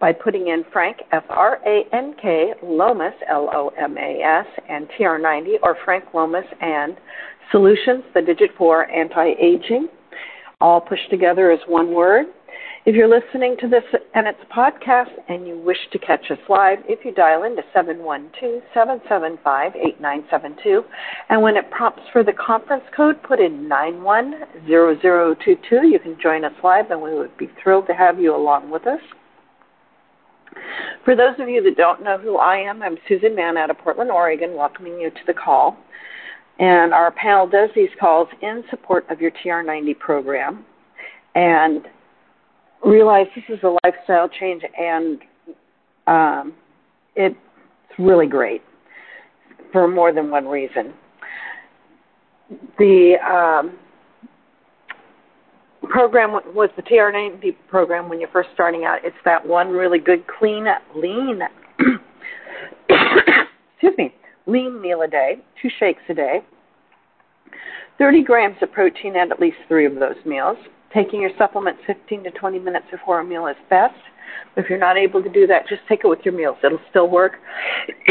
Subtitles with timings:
[0.00, 4.46] by putting in Frank, F R A N K, Lomas, L O M A S,
[4.68, 6.96] and TR90, or Frank Lomas and
[7.52, 9.88] Solutions, the digit for anti aging,
[10.60, 12.26] all pushed together as one word.
[12.86, 13.82] If you're listening to this
[14.14, 17.60] and it's a podcast and you wish to catch us live, if you dial into
[17.74, 20.84] 712 775 8972,
[21.28, 25.88] and when it prompts for the conference code, put in 910022.
[25.88, 28.86] You can join us live, and we would be thrilled to have you along with
[28.86, 29.02] us.
[31.04, 33.78] For those of you that don't know who I am, I'm Susan Mahon out of
[33.78, 35.76] Portland, Oregon, welcoming you to the call.
[36.58, 40.64] And our panel does these calls in support of your TR90 program.
[41.34, 41.86] And
[42.84, 45.20] realize this is a lifestyle change, and
[46.06, 46.54] um,
[47.14, 47.36] it's
[47.98, 48.62] really great
[49.72, 50.92] for more than one reason.
[52.78, 53.78] The um,
[55.90, 59.00] program was the TR90 program when you're first starting out.
[59.04, 60.66] It's that one really good, clean,
[60.96, 61.40] lean,
[62.88, 64.14] excuse me,
[64.46, 66.40] lean meal a day, two shakes a day,
[67.98, 70.56] 30 grams of protein at at least three of those meals.
[70.94, 73.94] Taking your supplements 15 to 20 minutes before a meal is best.
[74.56, 76.56] If you're not able to do that, just take it with your meals.
[76.64, 77.34] It'll still work.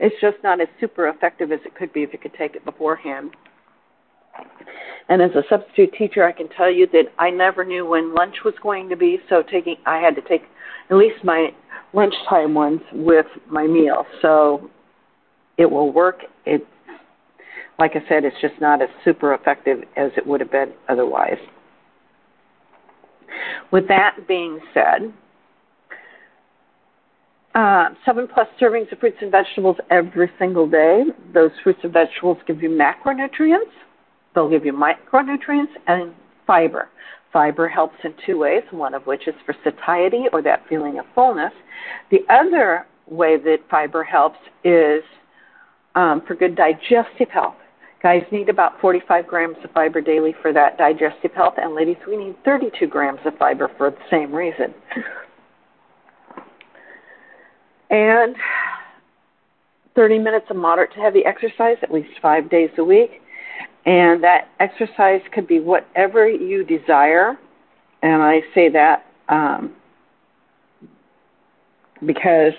[0.00, 2.64] it's just not as super effective as it could be if you could take it
[2.64, 3.30] beforehand.
[5.08, 8.36] And as a substitute teacher, I can tell you that I never knew when lunch
[8.44, 10.42] was going to be, so taking I had to take
[10.90, 11.50] at least my
[11.92, 14.06] lunchtime ones with my meal.
[14.22, 14.70] So
[15.58, 16.20] it will work.
[16.46, 16.66] It
[17.78, 21.38] like I said, it's just not as super effective as it would have been otherwise.
[23.72, 25.12] With that being said,
[27.54, 31.04] uh, seven plus servings of fruits and vegetables every single day.
[31.32, 33.72] Those fruits and vegetables give you macronutrients
[34.34, 36.12] They'll give you micronutrients and
[36.46, 36.88] fiber.
[37.32, 41.04] Fiber helps in two ways, one of which is for satiety or that feeling of
[41.14, 41.52] fullness.
[42.10, 45.02] The other way that fiber helps is
[45.94, 47.56] um, for good digestive health.
[48.02, 52.18] Guys need about 45 grams of fiber daily for that digestive health, and ladies, we
[52.18, 54.74] need 32 grams of fiber for the same reason.
[57.88, 58.36] And
[59.94, 63.22] 30 minutes of moderate to heavy exercise at least five days a week.
[63.86, 67.38] And that exercise could be whatever you desire.
[68.02, 69.74] And I say that um,
[72.04, 72.52] because,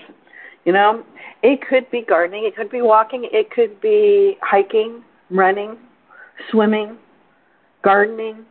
[0.64, 1.04] you know,
[1.42, 5.76] it could be gardening, it could be walking, it could be hiking, running,
[6.50, 6.96] swimming,
[7.82, 8.44] gardening,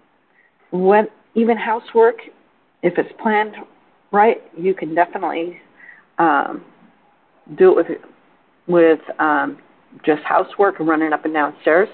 [0.71, 2.17] what, even housework.
[2.83, 3.55] If it's planned
[4.11, 5.59] right, you can definitely
[6.17, 6.63] um,
[7.57, 7.97] do it with
[8.67, 9.59] with um,
[10.03, 11.89] just housework and running up and downstairs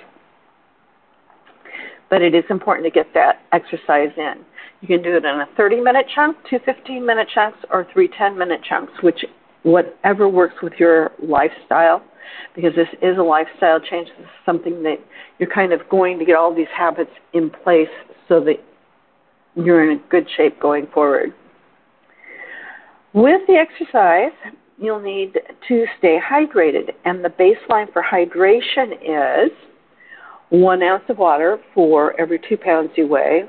[2.12, 4.46] but it is important to get that exercise in.
[4.82, 8.10] You can do it in a 30 minute chunk, two 15 minute chunks, or three
[8.16, 9.26] 10 minute chunks, which
[9.64, 12.04] whatever works with your lifestyle,
[12.54, 14.10] because this is a lifestyle change.
[14.18, 14.98] This is something that
[15.40, 17.88] you're kind of going to get all these habits in place
[18.28, 18.58] so that
[19.56, 21.34] you're in a good shape going forward.
[23.14, 24.32] With the exercise,
[24.78, 29.52] you'll need to stay hydrated, and the baseline for hydration is
[30.52, 33.46] one ounce of water for every two pounds you weigh,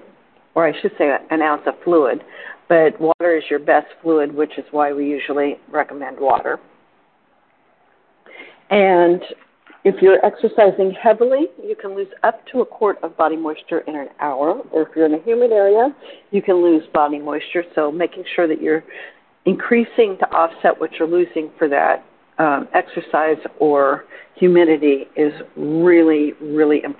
[0.54, 2.22] or I should say an ounce of fluid.
[2.68, 6.58] But water is your best fluid, which is why we usually recommend water.
[8.70, 9.20] And
[9.84, 13.96] if you're exercising heavily, you can lose up to a quart of body moisture in
[13.96, 14.62] an hour.
[14.70, 15.94] Or if you're in a humid area,
[16.30, 17.64] you can lose body moisture.
[17.74, 18.84] So making sure that you're
[19.44, 22.04] increasing to offset what you're losing for that
[22.38, 24.04] um, exercise or
[24.36, 26.91] humidity is really, really important.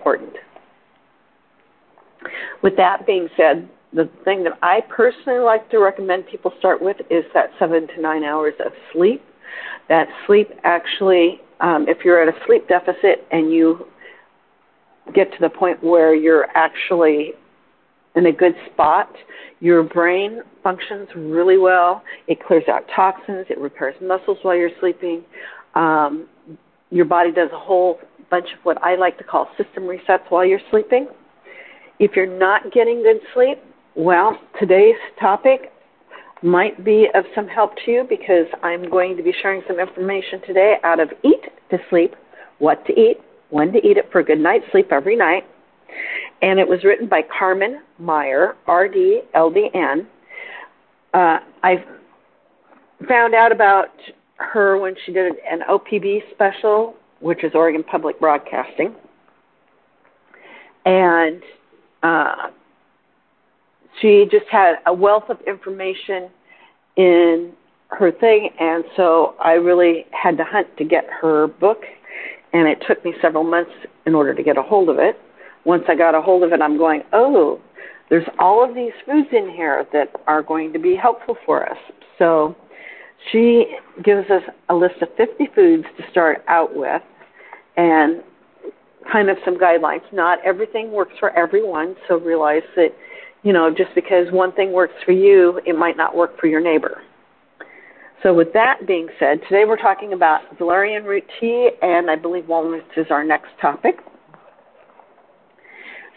[2.62, 6.96] With that being said, the thing that I personally like to recommend people start with
[7.10, 9.22] is that seven to nine hours of sleep.
[9.88, 13.86] That sleep actually, um, if you're at a sleep deficit and you
[15.14, 17.32] get to the point where you're actually
[18.14, 19.10] in a good spot,
[19.60, 22.02] your brain functions really well.
[22.28, 23.46] It clears out toxins.
[23.50, 25.24] It repairs muscles while you're sleeping.
[25.74, 26.28] Um,
[26.90, 27.98] your body does a whole
[28.30, 31.08] bunch of what I like to call system resets while you're sleeping.
[31.98, 33.58] If you're not getting good sleep,
[33.94, 35.72] well, today's topic
[36.42, 40.40] might be of some help to you because I'm going to be sharing some information
[40.46, 42.14] today out of Eat to Sleep
[42.58, 43.18] What to Eat,
[43.50, 45.44] When to Eat It for a Good Night's Sleep Every Night.
[46.40, 50.06] And it was written by Karman Meyer, RD, LDN.
[51.14, 51.84] Uh, I
[53.06, 53.90] found out about
[54.36, 58.94] her when she did an OPB special, which is Oregon Public Broadcasting.
[60.84, 61.42] And
[62.02, 62.50] uh,
[64.00, 66.30] she just had a wealth of information
[66.96, 67.52] in
[67.88, 71.82] her thing, and so I really had to hunt to get her book,
[72.52, 73.70] and it took me several months
[74.06, 75.18] in order to get a hold of it.
[75.64, 77.60] Once I got a hold of it, I'm going, oh,
[78.08, 81.78] there's all of these foods in here that are going to be helpful for us.
[82.18, 82.56] So
[83.30, 87.02] she gives us a list of 50 foods to start out with,
[87.76, 88.22] and
[89.10, 90.02] kind of some guidelines.
[90.12, 92.94] Not everything works for everyone, so realize that,
[93.42, 96.60] you know, just because one thing works for you, it might not work for your
[96.60, 97.02] neighbor.
[98.22, 102.46] So with that being said, today we're talking about valerian root tea, and I believe
[102.46, 103.96] walnuts is our next topic.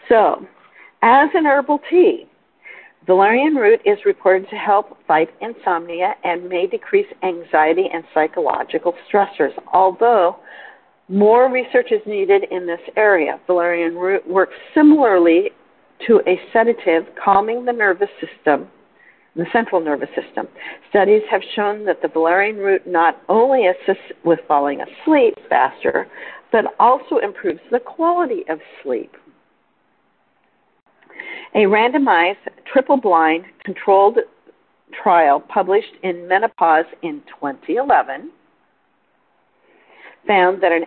[0.08, 0.46] So,
[1.02, 2.26] as an herbal tea,
[3.06, 9.52] valerian root is reported to help fight insomnia and may decrease anxiety and psychological stressors,
[9.72, 10.36] although
[11.08, 13.40] more research is needed in this area.
[13.46, 15.50] Valerian root works similarly
[16.06, 18.68] to a sedative, calming the nervous system,
[19.34, 20.48] the central nervous system.
[20.90, 26.06] Studies have shown that the valerian root not only assists with falling asleep faster,
[26.52, 29.12] but also improves the quality of sleep.
[31.54, 32.36] A randomized,
[32.70, 34.18] triple blind, controlled
[35.02, 38.30] trial published in Menopause in 2011
[40.26, 40.84] found that an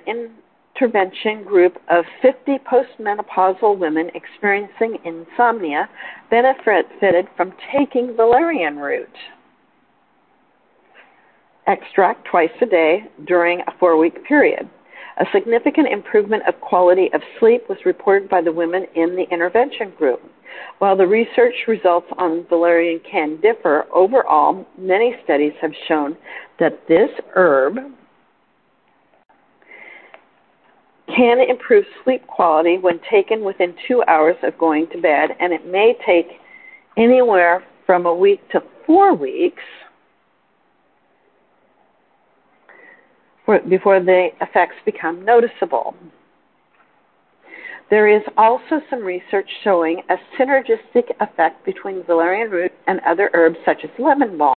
[0.76, 5.90] intervention group of 50 postmenopausal women experiencing insomnia
[6.30, 9.10] benefited from taking valerian root
[11.70, 14.68] extract twice a day during a four week period.
[15.18, 19.92] A significant improvement of quality of sleep was reported by the women in the intervention
[19.98, 20.22] group.
[20.80, 26.18] While the research results on valerian can differ, overall, many studies have shown
[26.60, 27.76] that this herb
[31.16, 35.66] can improve sleep quality when taken within two hours of going to bed, and it
[35.66, 36.28] may take
[36.98, 39.64] anywhere from a week to four weeks
[43.68, 45.96] before the effects become noticeable.
[47.90, 53.58] There is also some research showing a synergistic effect between valerian root and other herbs
[53.66, 54.54] such as lemon balm.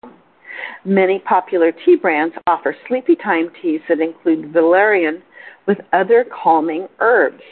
[0.85, 5.21] Many popular tea brands offer sleepy time teas that include valerian
[5.67, 7.43] with other calming herbs.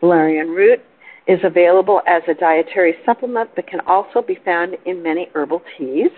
[0.00, 0.80] Valerian root
[1.26, 6.10] is available as a dietary supplement but can also be found in many herbal teas.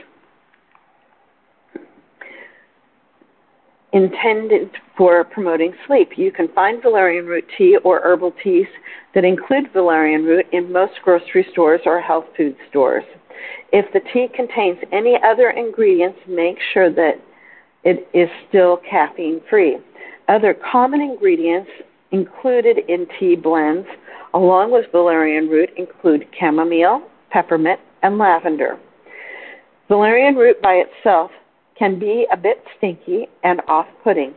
[3.93, 6.11] Intended for promoting sleep.
[6.17, 8.67] You can find valerian root tea or herbal teas
[9.15, 13.05] that include valerian root in most grocery stores or health food stores.
[13.73, 17.21] If the tea contains any other ingredients, make sure that
[17.85, 19.79] it is still caffeine free.
[20.29, 21.71] Other common ingredients
[22.11, 23.87] included in tea blends,
[24.35, 28.79] along with valerian root, include chamomile, peppermint, and lavender.
[29.89, 31.31] Valerian root by itself
[31.79, 34.35] can be a bit stinky and off putting,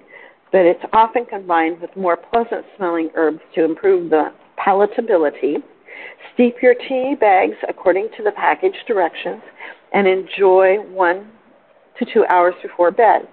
[0.51, 5.61] but it's often combined with more pleasant smelling herbs to improve the palatability.
[6.33, 9.41] Steep your tea bags according to the package directions
[9.93, 11.29] and enjoy one
[11.99, 13.27] to two hours before bed.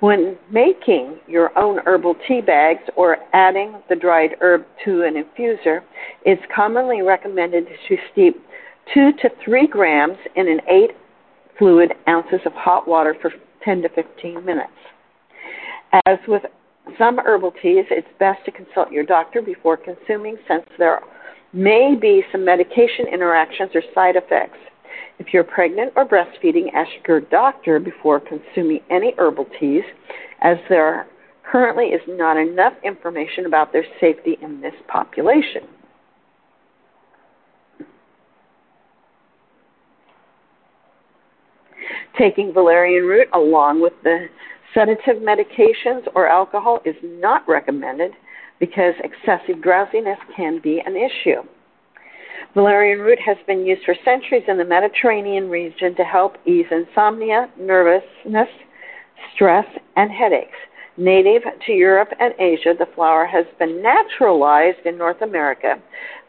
[0.00, 5.80] When making your own herbal tea bags or adding the dried herb to an infuser,
[6.24, 8.36] it's commonly recommended to steep
[8.92, 10.90] 2 to 3 grams in an 8
[11.58, 13.32] fluid ounces of hot water for
[13.64, 14.70] 10 to 15 minutes.
[16.06, 16.42] As with
[16.98, 21.00] some herbal teas, it's best to consult your doctor before consuming since there
[21.56, 24.58] may be some medication interactions or side effects.
[25.18, 29.84] If you're pregnant or breastfeeding, ask your doctor before consuming any herbal teas,
[30.42, 31.06] as there
[31.50, 35.62] currently is not enough information about their safety in this population.
[42.18, 44.26] Taking valerian root along with the
[44.74, 48.12] sedative medications or alcohol is not recommended
[48.60, 51.42] because excessive drowsiness can be an issue.
[52.54, 57.50] Valerian root has been used for centuries in the Mediterranean region to help ease insomnia,
[57.58, 58.48] nervousness,
[59.34, 60.56] stress, and headaches.
[60.96, 65.74] Native to Europe and Asia, the flower has been naturalized in North America.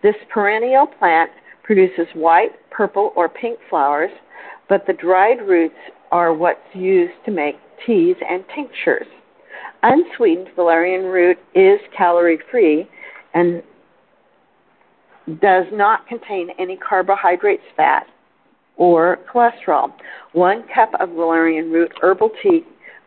[0.03, 1.31] This perennial plant
[1.63, 4.11] produces white, purple, or pink flowers,
[4.67, 5.75] but the dried roots
[6.11, 7.55] are what's used to make
[7.85, 9.07] teas and tinctures.
[9.83, 12.87] Unsweetened valerian root is calorie free
[13.33, 13.61] and
[15.41, 18.07] does not contain any carbohydrates, fat,
[18.77, 19.91] or cholesterol.
[20.33, 22.63] One cup of valerian root herbal tea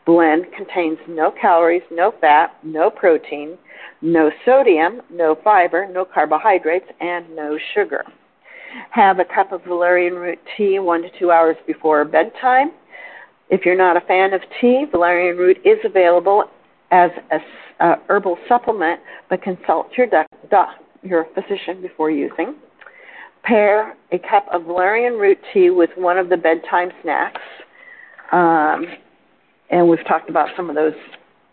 [0.06, 3.56] blend contains no calories, no fat, no protein,
[4.02, 8.04] no sodium, no fiber, no carbohydrates, and no sugar.
[8.90, 12.72] Have a cup of valerian root tea one to two hours before bedtime.
[13.48, 16.44] If you're not a fan of tea, valerian root is available
[16.90, 20.06] as a uh, herbal supplement, but consult your,
[20.50, 20.68] doc,
[21.02, 22.56] your physician before using.
[23.42, 27.40] Pair a cup of valerian root tea with one of the bedtime snacks.
[28.32, 28.84] Um,
[29.70, 30.92] and we've talked about some of those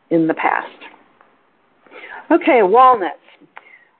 [0.09, 0.67] in the past.
[2.29, 3.15] Okay, walnuts.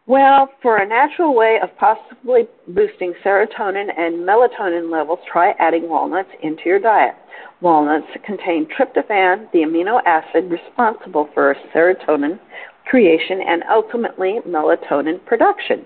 [0.08, 6.30] Well, for a natural way of possibly boosting serotonin and melatonin levels, try adding walnuts
[6.42, 7.16] into your diet.
[7.60, 12.40] Walnuts contain tryptophan, the amino acid responsible for serotonin
[12.86, 15.86] creation and ultimately melatonin production.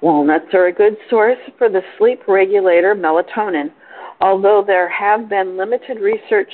[0.00, 3.72] Walnuts are a good source for the sleep regulator melatonin,
[4.20, 6.50] although there have been limited research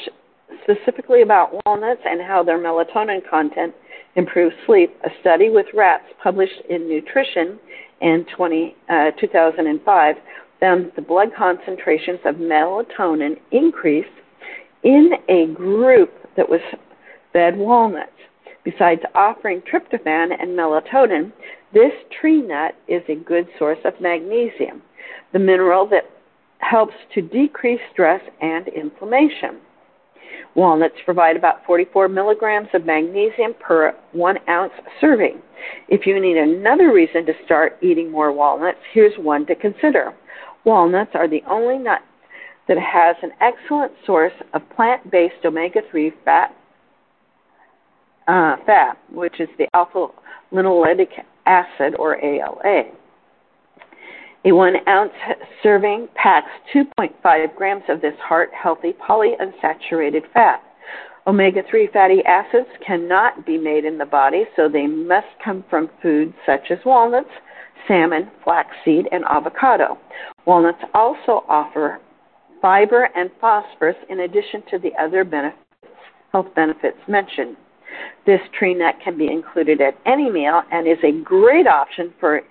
[0.62, 3.74] specifically about walnuts and how their melatonin content
[4.16, 4.96] improves sleep.
[5.04, 7.58] A study with rats published in Nutrition
[8.00, 10.16] in 20, uh, 2005
[10.60, 14.08] found that the blood concentrations of melatonin increased
[14.82, 16.60] in a group that was
[17.32, 18.10] fed walnuts.
[18.64, 21.32] Besides offering tryptophan and melatonin,
[21.72, 24.82] this tree nut is a good source of magnesium,
[25.32, 26.04] the mineral that
[26.58, 29.58] helps to decrease stress and inflammation.
[30.54, 35.40] Walnuts provide about 44 milligrams of magnesium per one ounce serving.
[35.88, 40.14] If you need another reason to start eating more walnuts, here's one to consider.
[40.64, 42.00] Walnuts are the only nut
[42.68, 46.54] that has an excellent source of plant based omega 3 fat,
[48.28, 50.08] uh, fat, which is the alpha
[50.52, 51.08] linoleic
[51.46, 52.84] acid or ALA.
[54.46, 55.12] A one ounce
[55.62, 60.62] serving packs 2.5 grams of this heart healthy polyunsaturated fat.
[61.26, 65.88] Omega 3 fatty acids cannot be made in the body, so they must come from
[66.02, 67.30] foods such as walnuts,
[67.88, 69.96] salmon, flaxseed, and avocado.
[70.44, 71.98] Walnuts also offer
[72.60, 75.58] fiber and phosphorus in addition to the other benefits,
[76.32, 77.56] health benefits mentioned.
[78.26, 82.42] This tree nut can be included at any meal and is a great option for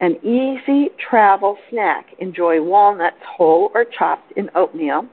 [0.00, 2.06] an easy travel snack.
[2.18, 5.06] Enjoy walnuts whole or chopped in oatmeal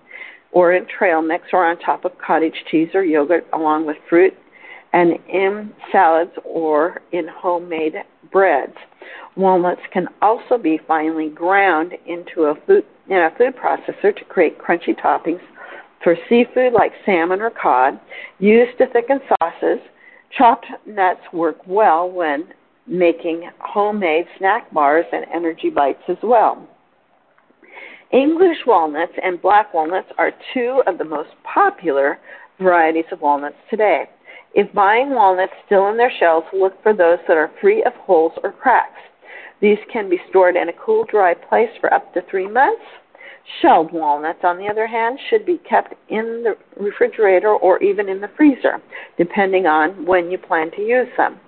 [0.51, 4.33] or in trail mix or on top of cottage cheese or yogurt along with fruit
[4.93, 7.95] and in salads or in homemade
[8.31, 8.75] breads.
[9.35, 14.57] Walnuts can also be finely ground into a food in a food processor to create
[14.59, 15.39] crunchy toppings
[16.03, 17.99] for seafood like salmon or cod.
[18.39, 19.79] Used to thicken sauces,
[20.37, 22.47] chopped nuts work well when
[22.87, 26.67] making homemade snack bars and energy bites as well.
[28.11, 32.19] English walnuts and black walnuts are two of the most popular
[32.59, 34.05] varieties of walnuts today.
[34.53, 38.31] If buying walnuts still in their shells, look for those that are free of holes
[38.43, 38.99] or cracks.
[39.61, 42.83] These can be stored in a cool, dry place for up to three months.
[43.61, 48.21] Shelled walnuts, on the other hand, should be kept in the refrigerator or even in
[48.21, 48.81] the freezer,
[49.17, 51.39] depending on when you plan to use them.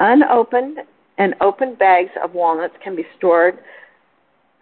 [0.00, 0.78] Unopened
[1.18, 3.58] and open bags of walnuts can be stored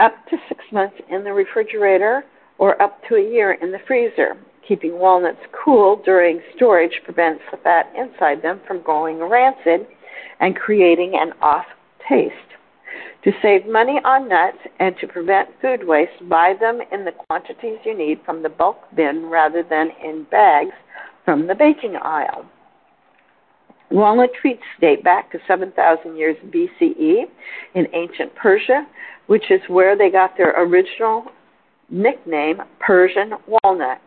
[0.00, 2.24] up to six months in the refrigerator
[2.58, 4.36] or up to a year in the freezer.
[4.66, 9.86] Keeping walnuts cool during storage prevents the fat inside them from going rancid
[10.40, 11.66] and creating an off
[12.08, 12.34] taste.
[13.24, 17.78] To save money on nuts and to prevent food waste, buy them in the quantities
[17.84, 20.74] you need from the bulk bin rather than in bags
[21.24, 22.44] from the baking aisle.
[23.90, 27.22] Walnut trees date back to 7,000 years BCE
[27.74, 28.86] in ancient Persia,
[29.28, 31.26] which is where they got their original
[31.88, 34.00] nickname, Persian walnut.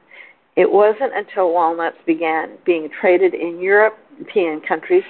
[0.56, 5.04] It wasn't until walnuts began being traded in European countries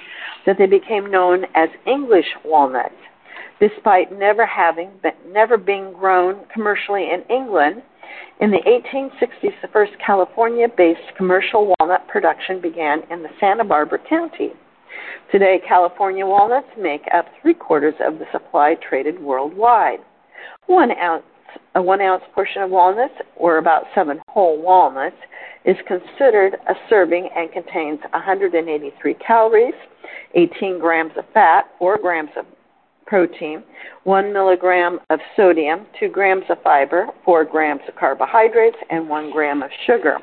[0.46, 2.94] that they became known as English walnuts.
[3.60, 7.82] Despite never having been, never being grown commercially in England,
[8.40, 13.98] in the 1860s, the first California based commercial walnut production began in the Santa Barbara
[14.08, 14.52] County.
[15.30, 20.00] Today, California walnuts make up three quarters of the supply traded worldwide.
[20.66, 21.24] One ounce,
[21.74, 25.16] a one ounce portion of walnuts, or about seven whole walnuts,
[25.64, 29.74] is considered a serving and contains 183 calories,
[30.34, 32.44] 18 grams of fat, 4 grams of
[33.06, 33.62] protein,
[34.04, 39.62] 1 milligram of sodium, 2 grams of fiber, 4 grams of carbohydrates, and 1 gram
[39.62, 40.18] of sugar.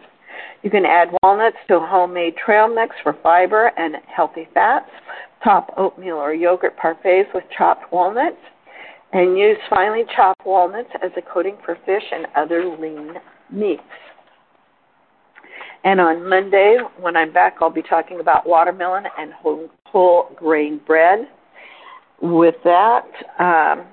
[0.64, 4.90] You can add walnuts to homemade trail mix for fiber and healthy fats.
[5.44, 8.38] Top oatmeal or yogurt parfaits with chopped walnuts.
[9.12, 13.14] And use finely chopped walnuts as a coating for fish and other lean
[13.52, 13.82] meats.
[15.84, 20.82] And on Monday, when I'm back, I'll be talking about watermelon and whole, whole grain
[20.86, 21.28] bread.
[22.22, 23.06] With that,
[23.40, 23.88] um,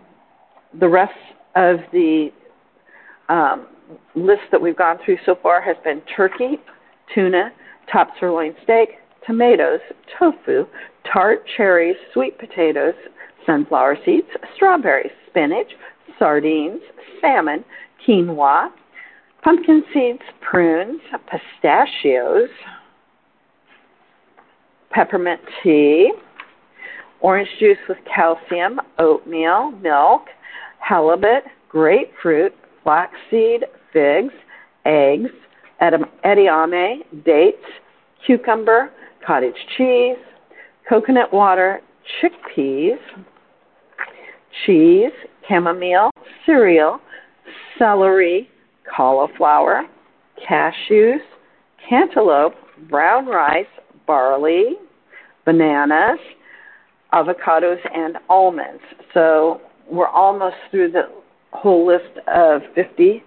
[0.78, 1.12] the rest
[1.54, 2.30] of the
[3.28, 3.68] um,
[4.14, 6.58] list that we've gone through so far has been turkey,
[7.14, 7.52] tuna,
[7.92, 8.90] top sirloin steak,
[9.26, 9.80] tomatoes,
[10.18, 10.66] tofu,
[11.10, 12.94] tart cherries, sweet potatoes,
[13.44, 15.70] sunflower seeds, strawberries, spinach,
[16.18, 16.80] sardines,
[17.20, 17.64] salmon,
[18.06, 18.70] quinoa,
[19.42, 21.00] pumpkin seeds, prunes,
[21.30, 22.48] pistachios,
[24.90, 26.12] peppermint tea,
[27.20, 30.22] orange juice with calcium, oatmeal, milk,
[30.80, 32.54] halibut, grapefruit,
[32.86, 34.32] flaxseed, figs,
[34.84, 35.30] eggs,
[35.82, 37.58] edamame, dates,
[38.24, 38.92] cucumber,
[39.26, 40.16] cottage cheese,
[40.88, 41.80] coconut water,
[42.22, 42.98] chickpeas,
[44.64, 45.10] cheese,
[45.48, 46.10] chamomile,
[46.46, 47.00] cereal,
[47.76, 48.48] celery,
[48.96, 49.82] cauliflower,
[50.48, 51.18] cashews,
[51.88, 52.54] cantaloupe,
[52.88, 53.66] brown rice,
[54.06, 54.76] barley,
[55.44, 56.20] bananas,
[57.12, 58.82] avocados, and almonds.
[59.12, 61.10] So we're almost through the
[61.52, 63.22] whole list of 50.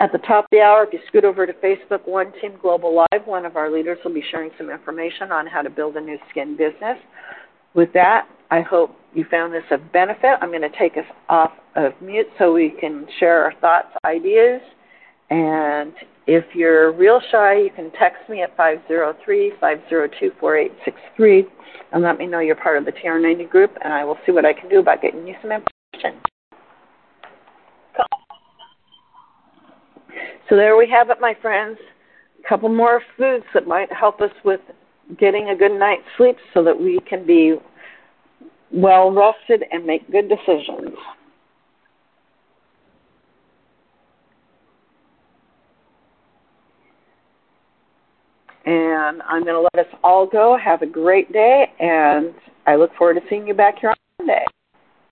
[0.00, 2.94] At the top of the hour, if you scoot over to Facebook, One Team Global
[2.94, 6.00] Live, one of our leaders will be sharing some information on how to build a
[6.00, 6.96] Nu Skin business.
[7.74, 10.38] With that, I hope you found this of benefit.
[10.40, 14.60] I'm going to take us off of mute so we can share our thoughts, ideas,
[15.30, 15.92] and
[16.26, 21.46] if you're real shy, you can text me at 503 502 4863
[21.92, 24.44] and let me know you're part of the TR90 group, and I will see what
[24.44, 26.20] I can do about getting you some information.
[30.50, 31.78] So there we have it, my friends.
[32.44, 34.60] A couple more foods that might help us with
[35.18, 37.54] getting a good night's sleep so that we can be
[38.72, 40.96] well rested and make good decisions.
[48.66, 50.58] And I'm going to let us all go.
[50.62, 52.34] Have a great day, and
[52.66, 53.94] I look forward to seeing you back here